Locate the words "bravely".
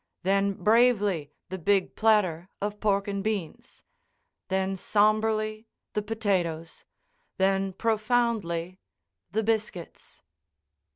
0.53-1.31